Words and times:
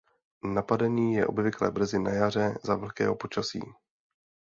Napadení 0.43 1.13
je 1.13 1.27
obvyklé 1.27 1.71
brzy 1.71 1.99
na 1.99 2.11
jaře 2.11 2.53
za 2.63 2.75
vlhkého 2.75 3.15
počasí. 3.15 3.59